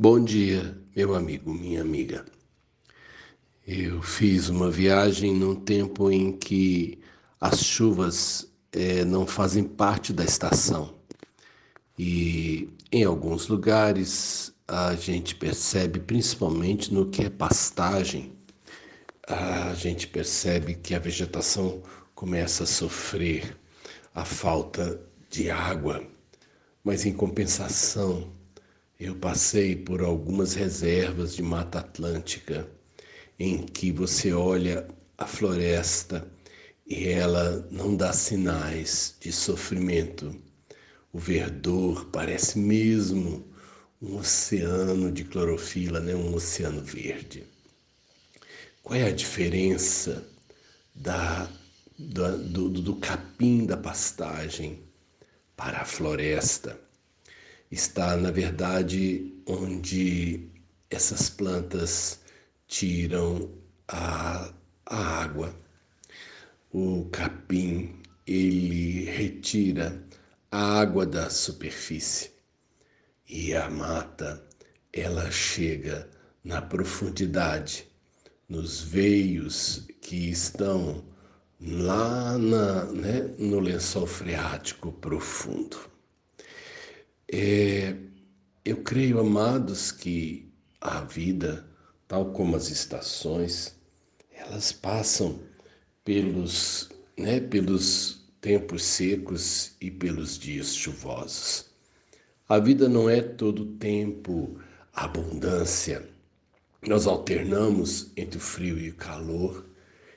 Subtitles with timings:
[0.00, 2.24] Bom dia, meu amigo, minha amiga.
[3.66, 7.00] Eu fiz uma viagem num tempo em que
[7.40, 10.94] as chuvas é, não fazem parte da estação
[11.98, 18.32] e em alguns lugares a gente percebe, principalmente no que é pastagem,
[19.26, 21.82] a gente percebe que a vegetação
[22.14, 23.58] começa a sofrer
[24.14, 26.06] a falta de água,
[26.84, 28.37] mas em compensação
[28.98, 32.68] eu passei por algumas reservas de Mata Atlântica
[33.38, 36.28] em que você olha a floresta
[36.84, 40.34] e ela não dá sinais de sofrimento.
[41.12, 43.46] O verdor parece mesmo
[44.02, 46.16] um oceano de clorofila, né?
[46.16, 47.44] um oceano verde.
[48.82, 50.26] Qual é a diferença
[50.92, 51.48] da,
[51.96, 54.82] do, do capim da pastagem
[55.56, 56.87] para a floresta?
[57.70, 60.48] Está, na verdade, onde
[60.90, 62.20] essas plantas
[62.66, 63.50] tiram
[63.86, 64.52] a,
[64.86, 65.54] a água.
[66.72, 70.02] O capim, ele retira
[70.50, 72.30] a água da superfície
[73.28, 74.42] e a mata,
[74.92, 76.08] ela chega
[76.42, 77.86] na profundidade,
[78.48, 81.04] nos veios que estão
[81.60, 85.78] lá na, né, no lençol freático profundo.
[87.30, 87.94] É,
[88.64, 91.68] eu creio, amados, que a vida,
[92.06, 93.76] tal como as estações,
[94.32, 95.38] elas passam
[96.04, 101.66] pelos, né, pelos tempos secos e pelos dias chuvosos.
[102.48, 104.58] A vida não é todo tempo
[104.94, 106.08] abundância.
[106.86, 109.66] Nós alternamos entre o frio e o calor,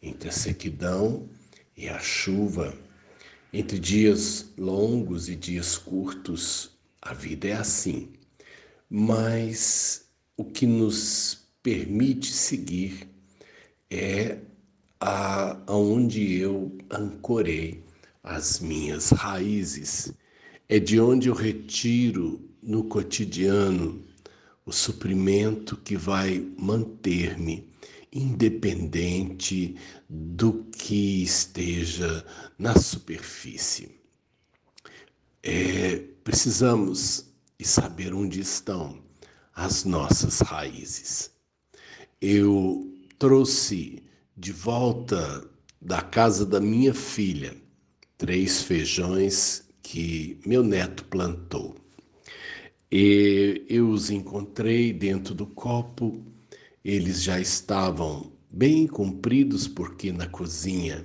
[0.00, 1.28] entre a sequidão
[1.76, 2.72] e a chuva,
[3.52, 6.71] entre dias longos e dias curtos,
[7.02, 8.10] a vida é assim.
[8.88, 13.08] Mas o que nos permite seguir
[13.90, 14.38] é
[15.00, 17.82] a, aonde eu ancorei
[18.22, 20.14] as minhas raízes.
[20.68, 24.04] É de onde eu retiro no cotidiano
[24.64, 27.68] o suprimento que vai manter-me
[28.12, 29.74] independente
[30.08, 32.24] do que esteja
[32.58, 34.01] na superfície.
[35.42, 37.26] É, precisamos
[37.60, 39.02] saber onde estão
[39.54, 41.30] as nossas raízes.
[42.20, 44.02] Eu trouxe
[44.36, 45.44] de volta
[45.80, 47.56] da casa da minha filha
[48.16, 51.74] três feijões que meu neto plantou.
[52.90, 56.22] E eu os encontrei dentro do copo,
[56.84, 61.04] eles já estavam bem compridos, porque na cozinha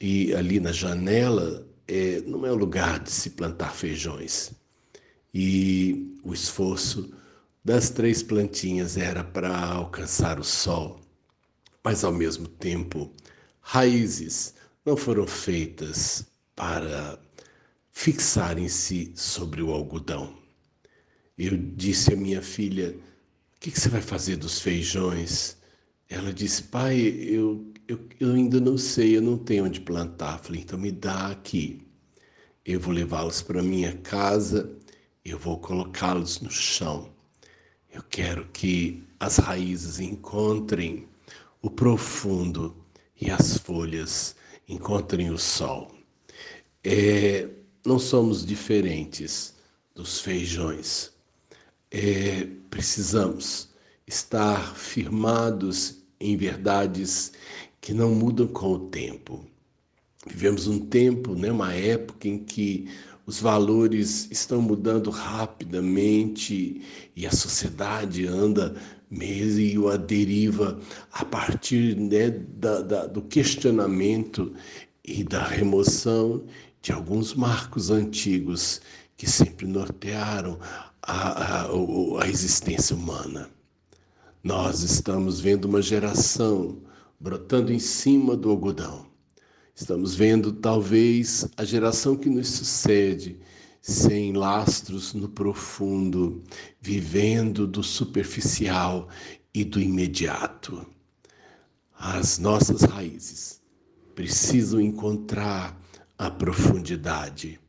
[0.00, 4.52] e ali na janela é, não é o lugar de se plantar feijões.
[5.34, 7.12] E o esforço
[7.64, 11.00] das três plantinhas era para alcançar o sol,
[11.82, 13.12] mas ao mesmo tempo,
[13.60, 14.54] raízes
[14.86, 16.24] não foram feitas
[16.54, 17.18] para
[17.90, 20.38] fixarem-se sobre o algodão.
[21.36, 22.96] Eu disse à minha filha:
[23.56, 25.56] O que, que você vai fazer dos feijões?
[26.10, 30.38] Ela disse: Pai, eu eu, eu ainda não sei, eu não tenho onde plantar.
[30.38, 31.84] Falei, então me dá aqui.
[32.64, 34.70] Eu vou levá-los para minha casa,
[35.24, 37.10] eu vou colocá-los no chão.
[37.92, 41.08] Eu quero que as raízes encontrem
[41.60, 42.76] o profundo
[43.20, 44.36] e as folhas
[44.68, 45.92] encontrem o sol.
[46.84, 47.48] É,
[47.84, 49.56] não somos diferentes
[49.96, 51.10] dos feijões.
[51.90, 53.70] É, precisamos
[54.06, 57.32] estar firmados em verdades
[57.80, 59.44] que não mudam com o tempo.
[60.26, 62.88] Vivemos um tempo, né, uma época em que
[63.24, 66.82] os valores estão mudando rapidamente
[67.16, 68.76] e a sociedade anda
[69.10, 70.78] meio à deriva
[71.10, 74.52] a partir né, da, da, do questionamento
[75.04, 76.44] e da remoção
[76.82, 78.80] de alguns marcos antigos
[79.16, 80.58] que sempre nortearam
[81.02, 83.50] a, a, a existência humana.
[84.42, 86.78] Nós estamos vendo uma geração
[87.20, 89.06] brotando em cima do algodão.
[89.74, 93.38] Estamos vendo talvez a geração que nos sucede
[93.82, 96.42] sem lastros no profundo,
[96.80, 99.10] vivendo do superficial
[99.52, 100.86] e do imediato.
[101.94, 103.60] As nossas raízes
[104.14, 105.78] precisam encontrar
[106.16, 107.60] a profundidade.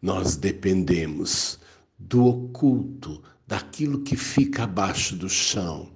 [0.00, 1.58] Nós dependemos
[1.98, 5.92] do oculto, daquilo que fica abaixo do chão,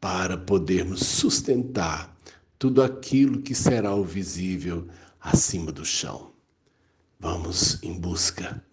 [0.00, 2.16] para podermos sustentar
[2.58, 4.88] tudo aquilo que será o visível
[5.20, 6.32] acima do chão.
[7.20, 8.64] Vamos em busca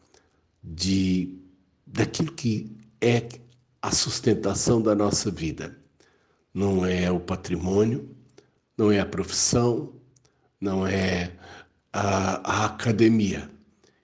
[0.63, 1.37] de
[1.85, 3.27] daquilo que é
[3.81, 5.77] a sustentação da nossa vida.
[6.53, 8.09] Não é o patrimônio,
[8.77, 9.93] não é a profissão,
[10.59, 11.35] não é
[11.93, 13.49] a, a academia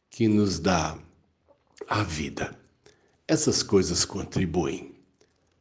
[0.09, 0.97] que nos dá
[1.88, 2.57] a vida.
[3.27, 4.95] Essas coisas contribuem,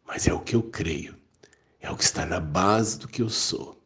[0.07, 1.17] mas é o que eu creio,
[1.81, 3.83] é o que está na base do que eu sou.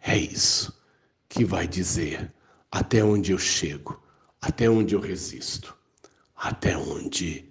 [0.00, 0.80] É isso
[1.28, 2.32] que vai dizer
[2.70, 4.02] até onde eu chego,
[4.40, 5.76] até onde eu resisto,
[6.34, 7.50] até onde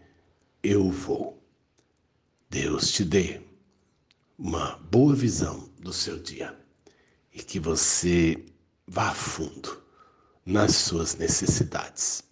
[0.64, 1.44] eu vou.
[2.50, 3.42] Deus te dê
[4.38, 6.58] uma boa visão do seu dia
[7.34, 8.46] e que você
[8.88, 9.84] vá a fundo
[10.46, 12.24] nas suas necessidades.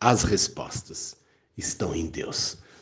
[0.00, 1.16] As respostas
[1.56, 2.58] estão em Deus.